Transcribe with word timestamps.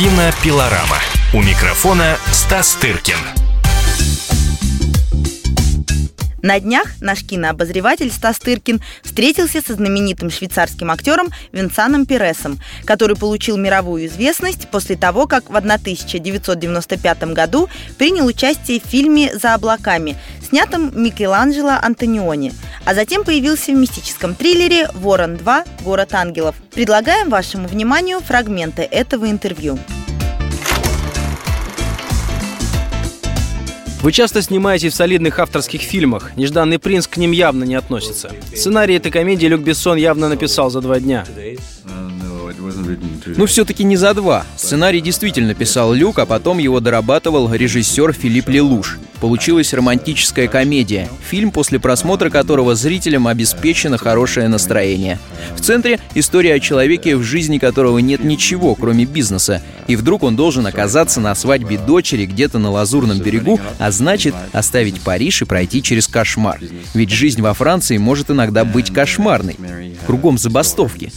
Кинопилорама. 0.00 0.96
У 1.34 1.42
микрофона 1.42 2.16
Стас 2.32 2.74
Тыркин. 2.80 3.18
На 6.40 6.58
днях 6.58 6.86
наш 7.02 7.22
кинообозреватель 7.22 8.10
Стас 8.10 8.38
Тыркин 8.38 8.80
встретился 9.02 9.60
со 9.60 9.74
знаменитым 9.74 10.30
швейцарским 10.30 10.90
актером 10.90 11.28
Винсаном 11.52 12.06
Пересом, 12.06 12.58
который 12.86 13.14
получил 13.14 13.58
мировую 13.58 14.06
известность 14.06 14.70
после 14.70 14.96
того, 14.96 15.26
как 15.26 15.50
в 15.50 15.56
1995 15.56 17.24
году 17.34 17.68
принял 17.98 18.24
участие 18.24 18.80
в 18.80 18.84
фильме 18.84 19.36
«За 19.36 19.52
облаками», 19.52 20.16
снятом 20.48 20.90
Микеланджело 20.94 21.76
Антониони, 21.82 22.54
а 22.84 22.94
затем 22.94 23.24
появился 23.24 23.72
в 23.72 23.76
мистическом 23.76 24.34
триллере 24.34 24.88
«Ворон 24.94 25.36
2. 25.36 25.64
Город 25.82 26.14
ангелов». 26.14 26.56
Предлагаем 26.72 27.30
вашему 27.30 27.68
вниманию 27.68 28.20
фрагменты 28.20 28.82
этого 28.82 29.30
интервью. 29.30 29.78
Вы 34.02 34.12
часто 34.12 34.40
снимаетесь 34.40 34.94
в 34.94 34.96
солидных 34.96 35.38
авторских 35.38 35.82
фильмах. 35.82 36.34
«Нежданный 36.34 36.78
принц» 36.78 37.06
к 37.06 37.18
ним 37.18 37.32
явно 37.32 37.64
не 37.64 37.74
относится. 37.74 38.32
Сценарий 38.54 38.94
этой 38.94 39.12
комедии 39.12 39.46
Люк 39.46 39.60
Бессон 39.60 39.98
явно 39.98 40.30
написал 40.30 40.70
за 40.70 40.80
два 40.80 41.00
дня. 41.00 41.26
Ну, 43.26 43.46
все-таки 43.46 43.84
не 43.84 43.96
за 43.96 44.14
два. 44.14 44.44
Сценарий 44.56 45.00
действительно 45.00 45.54
писал 45.54 45.92
Люк, 45.92 46.18
а 46.18 46.26
потом 46.26 46.58
его 46.58 46.80
дорабатывал 46.80 47.52
режиссер 47.52 48.12
Филипп 48.12 48.48
Лелуш. 48.48 48.98
Получилась 49.20 49.74
романтическая 49.74 50.48
комедия, 50.48 51.08
фильм, 51.28 51.50
после 51.50 51.78
просмотра 51.78 52.30
которого 52.30 52.74
зрителям 52.74 53.26
обеспечено 53.26 53.98
хорошее 53.98 54.48
настроение. 54.48 55.18
В 55.54 55.60
центре 55.60 56.00
история 56.14 56.54
о 56.54 56.60
человеке, 56.60 57.16
в 57.16 57.22
жизни 57.22 57.58
которого 57.58 57.98
нет 57.98 58.24
ничего, 58.24 58.74
кроме 58.74 59.04
бизнеса, 59.04 59.60
и 59.88 59.96
вдруг 59.96 60.22
он 60.22 60.36
должен 60.36 60.66
оказаться 60.66 61.20
на 61.20 61.34
свадьбе 61.34 61.76
дочери 61.76 62.24
где-то 62.24 62.58
на 62.58 62.70
Лазурном 62.70 63.18
берегу, 63.18 63.60
а 63.78 63.90
значит 63.90 64.34
оставить 64.52 65.00
Париж 65.02 65.42
и 65.42 65.44
пройти 65.44 65.82
через 65.82 66.08
кошмар. 66.08 66.58
Ведь 66.94 67.10
жизнь 67.10 67.42
во 67.42 67.52
Франции 67.52 67.98
может 67.98 68.30
иногда 68.30 68.64
быть 68.64 68.90
кошмарной. 68.90 69.58
Кругом 70.06 70.38
забастовки. 70.38 71.12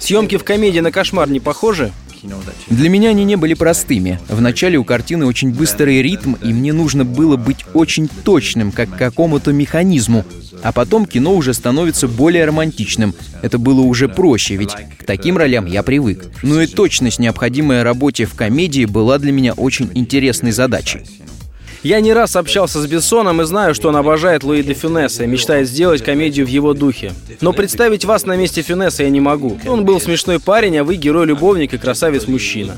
Съемки 0.00 0.36
в 0.36 0.44
комедии 0.44 0.80
на 0.80 0.90
кошмар 0.90 1.30
не 1.30 1.40
похожи? 1.40 1.92
Для 2.68 2.88
меня 2.88 3.10
они 3.10 3.24
не 3.24 3.36
были 3.36 3.54
простыми. 3.54 4.18
Вначале 4.28 4.78
у 4.78 4.84
картины 4.84 5.26
очень 5.26 5.52
быстрый 5.52 6.02
ритм, 6.02 6.34
и 6.42 6.52
мне 6.52 6.72
нужно 6.72 7.04
было 7.04 7.36
быть 7.36 7.64
очень 7.72 8.08
точным, 8.24 8.72
как 8.72 8.90
к 8.90 8.98
какому-то 8.98 9.52
механизму. 9.52 10.24
А 10.62 10.72
потом 10.72 11.06
кино 11.06 11.34
уже 11.34 11.54
становится 11.54 12.08
более 12.08 12.44
романтичным. 12.44 13.14
Это 13.42 13.58
было 13.58 13.80
уже 13.80 14.08
проще, 14.08 14.56
ведь 14.56 14.72
к 14.98 15.04
таким 15.04 15.38
ролям 15.38 15.66
я 15.66 15.82
привык. 15.82 16.26
Ну 16.42 16.60
и 16.60 16.66
точность, 16.66 17.18
необходимая 17.18 17.84
работе 17.84 18.26
в 18.26 18.34
комедии, 18.34 18.84
была 18.84 19.18
для 19.18 19.32
меня 19.32 19.54
очень 19.54 19.90
интересной 19.94 20.52
задачей. 20.52 21.00
Я 21.82 22.00
не 22.00 22.12
раз 22.12 22.36
общался 22.36 22.80
с 22.80 22.86
Бессоном 22.86 23.40
и 23.40 23.44
знаю, 23.44 23.74
что 23.74 23.88
он 23.88 23.96
обожает 23.96 24.44
Луи 24.44 24.62
де 24.62 24.74
Фюнеса 24.74 25.24
и 25.24 25.26
мечтает 25.26 25.66
сделать 25.68 26.04
комедию 26.04 26.44
в 26.44 26.48
его 26.48 26.74
духе. 26.74 27.12
Но 27.40 27.52
представить 27.52 28.04
вас 28.04 28.26
на 28.26 28.36
месте 28.36 28.60
Фюнеса 28.60 29.04
я 29.04 29.10
не 29.10 29.20
могу. 29.20 29.58
Он 29.66 29.84
был 29.84 30.00
смешной 30.00 30.40
парень, 30.40 30.76
а 30.76 30.84
вы 30.84 30.96
герой-любовник 30.96 31.72
и 31.72 31.78
красавец-мужчина. 31.78 32.76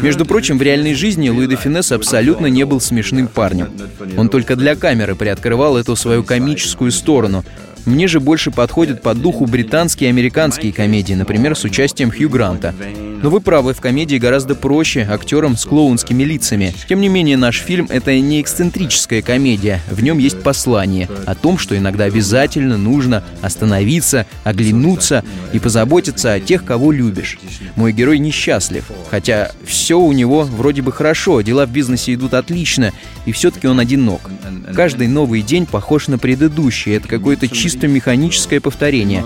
Между 0.00 0.24
прочим, 0.26 0.58
в 0.58 0.62
реальной 0.62 0.94
жизни 0.94 1.28
Луи 1.28 1.46
де 1.46 1.56
Финес 1.56 1.92
абсолютно 1.92 2.46
не 2.46 2.64
был 2.64 2.80
смешным 2.80 3.26
парнем. 3.26 3.68
Он 4.16 4.28
только 4.28 4.56
для 4.56 4.76
камеры 4.76 5.14
приоткрывал 5.14 5.76
эту 5.76 5.96
свою 5.96 6.22
комическую 6.24 6.92
сторону, 6.92 7.44
мне 7.88 8.06
же 8.06 8.20
больше 8.20 8.50
подходят 8.50 9.02
по 9.02 9.14
духу 9.14 9.46
британские 9.46 10.08
и 10.08 10.12
американские 10.12 10.72
комедии, 10.72 11.14
например, 11.14 11.56
с 11.56 11.64
участием 11.64 12.10
Хью 12.10 12.28
Гранта. 12.28 12.74
Но 13.20 13.30
вы 13.30 13.40
правы, 13.40 13.74
в 13.74 13.80
комедии 13.80 14.16
гораздо 14.16 14.54
проще 14.54 15.06
актерам 15.10 15.56
с 15.56 15.64
клоунскими 15.64 16.22
лицами. 16.22 16.72
Тем 16.88 17.00
не 17.00 17.08
менее, 17.08 17.36
наш 17.36 17.58
фильм— 17.58 17.86
это 17.90 18.16
не 18.20 18.40
эксцентрическая 18.40 19.22
комедия. 19.22 19.80
В 19.90 20.02
нем 20.02 20.18
есть 20.18 20.40
послание 20.40 21.08
о 21.26 21.34
том, 21.34 21.58
что 21.58 21.76
иногда 21.76 22.04
обязательно 22.04 22.78
нужно 22.78 23.24
остановиться, 23.42 24.26
оглянуться 24.44 25.24
и 25.52 25.58
позаботиться 25.58 26.32
о 26.32 26.40
тех, 26.40 26.64
кого 26.64 26.92
любишь. 26.92 27.38
Мой 27.74 27.92
герой 27.92 28.18
несчастлив, 28.18 28.84
хотя 29.10 29.50
все 29.64 29.98
у 29.98 30.12
него 30.12 30.42
вроде 30.42 30.82
бы 30.82 30.92
хорошо, 30.92 31.40
дела 31.40 31.66
в 31.66 31.72
бизнесе 31.72 32.14
идут 32.14 32.34
отлично, 32.34 32.92
и 33.26 33.32
все-таки 33.32 33.66
он 33.66 33.80
одинок. 33.80 34.30
Каждый 34.74 35.08
новый 35.08 35.42
день 35.42 35.66
похож 35.66 36.08
на 36.08 36.18
предыдущий, 36.18 36.94
это 36.94 37.08
какое-то 37.08 37.48
чисто 37.48 37.77
чисто 37.78 37.86
механическое 37.86 38.60
повторение. 38.60 39.24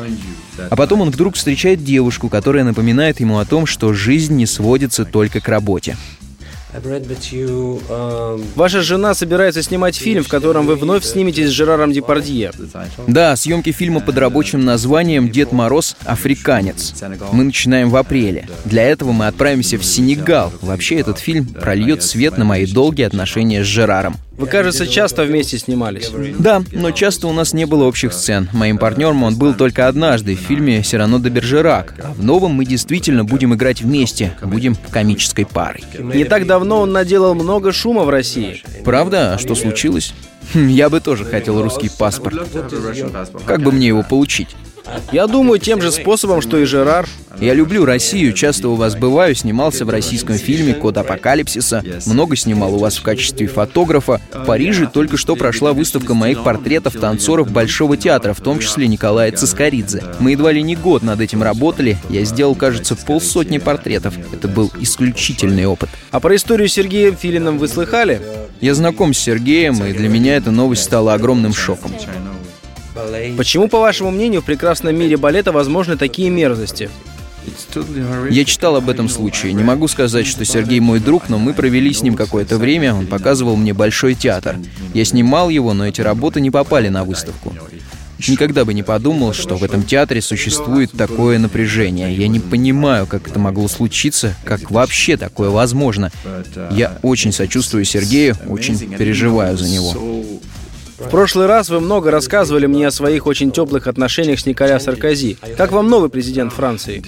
А 0.71 0.77
потом 0.77 1.01
он 1.01 1.11
вдруг 1.11 1.37
встречает 1.37 1.83
девушку, 1.83 2.29
которая 2.29 2.65
напоминает 2.65 3.19
ему 3.21 3.39
о 3.39 3.47
том, 3.47 3.65
что 3.65 3.95
жизнь 3.95 4.35
не 4.37 4.45
сводится 4.45 5.07
только 5.07 5.41
к 5.41 5.49
работе. 5.49 5.97
Ваша 8.55 8.83
жена 8.83 9.15
собирается 9.15 9.63
снимать 9.63 9.97
фильм, 9.97 10.23
в 10.23 10.29
котором 10.29 10.67
вы 10.67 10.77
вновь 10.77 11.05
сниметесь 11.05 11.49
с 11.49 11.51
Жераром 11.51 11.93
Депардье. 11.93 12.51
Да, 13.07 13.37
съемки 13.37 13.73
фильма 13.73 14.01
под 14.01 14.19
рабочим 14.19 14.65
названием 14.65 15.31
«Дед 15.31 15.53
Мороз. 15.53 15.97
Африканец». 16.05 16.95
Мы 17.33 17.45
начинаем 17.45 17.89
в 17.91 17.97
апреле. 17.97 18.49
Для 18.65 18.85
этого 18.85 19.13
мы 19.13 19.27
отправимся 19.27 19.79
в 19.79 19.85
Сенегал. 19.85 20.53
Вообще, 20.61 20.97
этот 20.97 21.19
фильм 21.19 21.47
прольет 21.47 22.03
свет 22.03 22.37
на 22.39 22.45
мои 22.45 22.67
долгие 22.67 23.05
отношения 23.05 23.63
с 23.65 23.67
Жераром. 23.67 24.17
Вы, 24.37 24.47
кажется, 24.47 24.87
часто 24.87 25.25
вместе 25.25 25.59
снимались. 25.59 26.11
Да, 26.39 26.63
но 26.73 26.91
часто 26.91 27.29
у 27.29 27.33
нас 27.33 27.53
не 27.53 27.67
было 27.67 27.85
общих 27.85 28.13
сцен. 28.13 28.49
Моим 28.53 28.79
партнером 28.79 29.23
он 29.23 29.37
был 29.37 29.55
только 29.55 29.89
однажды 29.89 30.35
в 30.35 30.41
фильме 30.41 30.83
«Сирано 30.83 31.21
де 31.21 31.29
Бержерак». 31.29 31.95
А 32.03 32.13
в 32.13 32.25
новом 32.25 32.53
мы 32.53 32.65
действительно 32.65 33.25
будем 33.25 33.55
играть 33.55 33.83
вместе, 33.83 34.37
будем 34.43 34.77
комической 34.91 35.47
парой. 35.47 35.85
Не 35.99 36.25
так 36.25 36.47
давно 36.47 36.81
он 36.81 36.93
наделал 36.93 37.35
много 37.35 37.73
шума 37.73 38.05
в 38.05 38.11
России. 38.11 38.63
Правда? 38.85 39.35
А 39.35 39.39
что 39.39 39.55
случилось? 39.55 40.15
Хм, 40.55 40.69
я 40.69 40.91
бы 40.91 41.01
тоже 41.01 41.25
хотел 41.25 41.63
русский 41.63 41.91
паспорт. 41.97 42.49
Как 43.47 43.63
бы 43.63 43.71
мне 43.71 43.89
его 43.89 44.03
получить? 44.03 44.49
Я 45.13 45.27
думаю, 45.27 45.59
тем 45.59 45.81
же 45.81 45.93
способом, 45.93 46.41
что 46.41 46.59
и 46.59 46.65
Жерар. 46.65 47.07
Я 47.41 47.55
люблю 47.55 47.85
Россию, 47.85 48.33
часто 48.33 48.69
у 48.69 48.75
вас 48.75 48.95
бываю, 48.95 49.35
снимался 49.35 49.85
в 49.85 49.91
российском 49.91 50.37
фильме 50.37 50.75
«Код 50.75 50.99
апокалипсиса», 50.99 51.83
много 52.07 52.37
снимал 52.37 52.75
у 52.75 52.79
вас 52.79 52.99
в 52.99 53.03
качестве 53.03 53.47
фотографа. 53.47 54.21
В 54.33 54.45
Париже 54.45 54.87
только 54.87 55.17
что 55.17 55.35
прошла 55.35 55.73
выставка 55.73 56.15
моих 56.15 56.45
портретов 56.45 56.95
танцоров 56.95 57.51
Большого 57.51 57.97
театра, 57.97 58.35
в 58.35 58.41
том 58.41 58.59
числе 58.59 58.87
Николая 58.87 59.33
Цискоридзе. 59.33 60.03
Мы 60.19 60.33
едва 60.33 60.53
ли 60.53 60.63
не 60.63 60.77
год 60.77 61.03
над 61.03 61.21
этим 61.21 61.43
работали, 61.43 61.97
я 62.11 62.25
сделал, 62.25 62.55
кажется, 62.55 62.97
полсотни 62.97 63.59
портретов. 63.59 64.15
Это 64.33 64.49
был 64.49 64.71
исключительный 64.79 65.67
опыт. 65.67 65.89
А 66.11 66.21
про 66.21 66.37
историю 66.37 66.69
с 66.69 66.73
Сергеем 66.73 67.17
Филином 67.17 67.59
вы 67.59 67.69
слыхали? 67.69 68.21
Я 68.61 68.75
знаком 68.75 69.15
с 69.15 69.19
Сергеем, 69.19 69.85
и 69.85 69.93
для 69.93 70.09
меня 70.09 70.37
эта 70.37 70.51
новость 70.51 70.85
стала 70.85 71.15
огромным 71.15 71.55
шоком. 71.55 71.93
Почему, 73.37 73.69
по 73.69 73.81
вашему 73.81 74.11
мнению, 74.11 74.43
в 74.43 74.45
прекрасном 74.45 74.97
мире 74.97 75.17
балета 75.17 75.53
возможны 75.53 75.97
такие 75.97 76.31
мерзости? 76.31 76.91
Я 78.31 78.45
читал 78.45 78.77
об 78.77 78.89
этом 78.89 79.09
случае. 79.09 79.53
Не 79.53 79.65
могу 79.65 79.89
сказать, 79.89 80.27
что 80.27 80.45
Сергей 80.45 80.81
мой 80.81 81.01
друг, 81.01 81.29
но 81.29 81.39
мы 81.39 81.55
провели 81.55 81.93
с 81.93 82.03
ним 82.03 82.15
какое-то 82.15 82.57
время. 82.57 82.95
Он 82.95 83.07
показывал 83.07 83.57
мне 83.57 83.73
большой 83.73 84.15
театр. 84.15 84.57
Я 84.95 85.05
снимал 85.05 85.49
его, 85.49 85.75
но 85.75 85.87
эти 85.87 86.01
работы 86.01 86.41
не 86.41 86.51
попали 86.51 86.89
на 86.89 87.05
выставку. 87.05 87.53
Никогда 88.29 88.65
бы 88.65 88.73
не 88.75 88.83
подумал, 88.83 89.33
что 89.33 89.57
в 89.57 89.65
этом 89.65 89.83
театре 89.83 90.23
существует 90.23 90.93
такое 90.93 91.39
напряжение. 91.39 92.15
Я 92.15 92.29
не 92.29 92.39
понимаю, 92.39 93.07
как 93.07 93.27
это 93.27 93.39
могло 93.39 93.67
случиться, 93.69 94.37
как 94.45 94.71
вообще 94.71 95.17
такое 95.17 95.51
возможно. 95.51 96.13
Я 96.71 96.99
очень 97.03 97.33
сочувствую 97.33 97.85
Сергею, 97.85 98.37
очень 98.47 98.79
переживаю 98.97 99.59
за 99.59 99.69
него. 99.69 100.12
В 101.05 101.11
прошлый 101.11 101.47
раз 101.47 101.69
вы 101.69 101.81
много 101.81 102.11
рассказывали 102.11 102.67
мне 102.67 102.87
о 102.87 102.91
своих 102.91 103.27
очень 103.27 103.51
теплых 103.51 103.87
отношениях 103.87 104.41
с 104.41 104.47
Николя 104.47 104.81
Саркози. 104.81 105.37
Как 105.57 105.73
вам 105.73 105.89
новый 105.89 106.09
президент 106.09 106.53
Франции? 106.53 107.03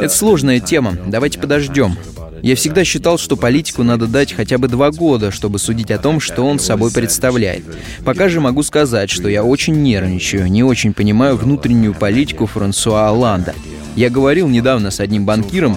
Это 0.00 0.08
сложная 0.08 0.60
тема. 0.60 0.96
Давайте 1.06 1.38
подождем. 1.38 1.96
Я 2.42 2.54
всегда 2.54 2.84
считал, 2.84 3.18
что 3.18 3.36
политику 3.36 3.82
надо 3.82 4.06
дать 4.06 4.32
хотя 4.32 4.58
бы 4.58 4.68
два 4.68 4.90
года, 4.90 5.30
чтобы 5.30 5.58
судить 5.58 5.90
о 5.90 5.98
том, 5.98 6.20
что 6.20 6.42
он 6.42 6.58
собой 6.58 6.92
представляет. 6.92 7.64
Пока 8.04 8.28
же 8.28 8.40
могу 8.40 8.62
сказать, 8.62 9.10
что 9.10 9.28
я 9.28 9.42
очень 9.42 9.82
нервничаю, 9.82 10.50
не 10.50 10.62
очень 10.62 10.94
понимаю 10.94 11.36
внутреннюю 11.36 11.94
политику 11.94 12.46
Франсуа 12.46 13.08
Оланда. 13.08 13.54
Я 13.96 14.10
говорил 14.10 14.48
недавно 14.48 14.90
с 14.90 15.00
одним 15.00 15.26
банкиром, 15.26 15.76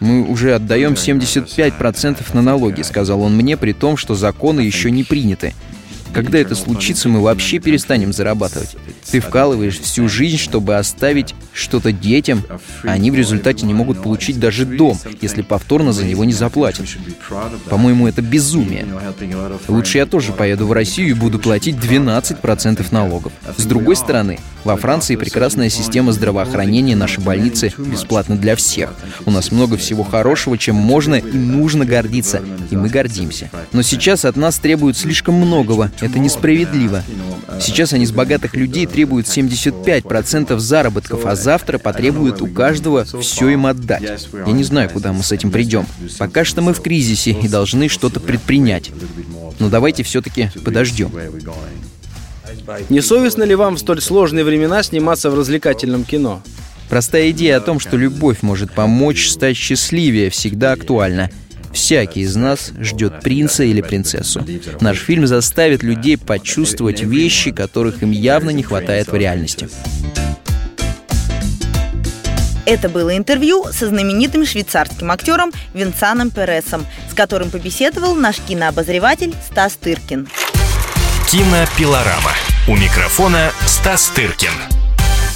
мы 0.00 0.28
уже 0.28 0.54
отдаем 0.54 0.92
75% 0.92 2.18
на 2.34 2.42
налоги, 2.42 2.82
сказал 2.82 3.22
он 3.22 3.34
мне, 3.34 3.56
при 3.56 3.72
том, 3.72 3.96
что 3.96 4.14
законы 4.14 4.60
еще 4.60 4.90
не 4.90 5.04
приняты. 5.04 5.54
Когда 6.16 6.38
это 6.38 6.54
случится, 6.54 7.10
мы 7.10 7.20
вообще 7.20 7.58
перестанем 7.58 8.10
зарабатывать. 8.10 8.74
Ты 9.10 9.20
вкалываешь 9.20 9.78
всю 9.78 10.08
жизнь, 10.08 10.38
чтобы 10.38 10.76
оставить 10.76 11.34
что-то 11.52 11.92
детям, 11.92 12.42
а 12.84 12.92
они 12.92 13.10
в 13.10 13.14
результате 13.14 13.66
не 13.66 13.74
могут 13.74 14.02
получить 14.02 14.40
даже 14.40 14.64
дом, 14.64 14.98
если 15.20 15.42
повторно 15.42 15.92
за 15.92 16.06
него 16.06 16.24
не 16.24 16.32
заплатят. 16.32 16.86
По-моему, 17.68 18.08
это 18.08 18.22
безумие. 18.22 18.86
Лучше 19.68 19.98
я 19.98 20.06
тоже 20.06 20.32
поеду 20.32 20.66
в 20.66 20.72
Россию 20.72 21.10
и 21.10 21.12
буду 21.12 21.38
платить 21.38 21.76
12% 21.76 22.86
налогов. 22.92 23.32
С 23.58 23.66
другой 23.66 23.96
стороны, 23.96 24.38
во 24.64 24.76
Франции 24.76 25.16
прекрасная 25.16 25.68
система 25.68 26.12
здравоохранения, 26.12 26.96
наши 26.96 27.20
больницы 27.20 27.74
бесплатны 27.76 28.36
для 28.36 28.56
всех. 28.56 28.94
У 29.26 29.30
нас 29.30 29.52
много 29.52 29.76
всего 29.76 30.02
хорошего, 30.02 30.56
чем 30.56 30.76
можно 30.76 31.16
и 31.16 31.36
нужно 31.36 31.84
гордиться, 31.84 32.40
и 32.70 32.76
мы 32.76 32.88
гордимся. 32.88 33.50
Но 33.72 33.82
сейчас 33.82 34.24
от 34.24 34.36
нас 34.36 34.58
требуют 34.58 34.96
слишком 34.96 35.34
многого, 35.34 35.90
это 36.06 36.18
несправедливо. 36.18 37.02
Сейчас 37.60 37.92
они 37.92 38.06
с 38.06 38.12
богатых 38.12 38.54
людей 38.54 38.86
требуют 38.86 39.26
75% 39.26 40.58
заработков, 40.58 41.26
а 41.26 41.36
завтра 41.36 41.78
потребуют 41.78 42.42
у 42.42 42.46
каждого 42.46 43.04
все 43.04 43.48
им 43.50 43.66
отдать. 43.66 44.28
Я 44.46 44.52
не 44.52 44.64
знаю, 44.64 44.90
куда 44.90 45.12
мы 45.12 45.22
с 45.22 45.32
этим 45.32 45.50
придем. 45.50 45.86
Пока 46.18 46.44
что 46.44 46.62
мы 46.62 46.72
в 46.74 46.80
кризисе 46.80 47.32
и 47.32 47.48
должны 47.48 47.88
что-то 47.88 48.20
предпринять. 48.20 48.90
Но 49.58 49.68
давайте 49.68 50.02
все-таки 50.02 50.50
подождем. 50.64 51.10
Не 52.88 53.00
совестно 53.00 53.42
ли 53.42 53.54
вам 53.54 53.76
в 53.76 53.78
столь 53.78 54.00
сложные 54.00 54.44
времена 54.44 54.82
сниматься 54.82 55.30
в 55.30 55.34
развлекательном 55.34 56.04
кино? 56.04 56.42
Простая 56.88 57.30
идея 57.30 57.56
о 57.56 57.60
том, 57.60 57.80
что 57.80 57.96
любовь 57.96 58.42
может 58.42 58.72
помочь 58.72 59.28
стать 59.28 59.56
счастливее, 59.56 60.30
всегда 60.30 60.72
актуальна. 60.72 61.30
Всякий 61.72 62.20
из 62.20 62.36
нас 62.36 62.72
ждет 62.80 63.20
принца 63.20 63.64
или 63.64 63.80
принцессу. 63.80 64.44
Наш 64.80 64.98
фильм 64.98 65.26
заставит 65.26 65.82
людей 65.82 66.16
почувствовать 66.16 67.02
вещи, 67.02 67.50
которых 67.50 68.02
им 68.02 68.10
явно 68.10 68.50
не 68.50 68.62
хватает 68.62 69.08
в 69.08 69.14
реальности. 69.14 69.68
Это 72.66 72.88
было 72.88 73.16
интервью 73.16 73.66
со 73.70 73.86
знаменитым 73.86 74.44
швейцарским 74.44 75.12
актером 75.12 75.52
Винсаном 75.72 76.30
Пересом, 76.30 76.84
с 77.08 77.14
которым 77.14 77.50
побеседовал 77.50 78.16
наш 78.16 78.36
кинообозреватель 78.40 79.34
Стас 79.48 79.76
Тыркин. 79.76 80.28
Кинопилорама. 81.30 82.32
У 82.66 82.74
микрофона 82.74 83.52
Стас 83.66 84.10
Тыркин. 84.14 84.85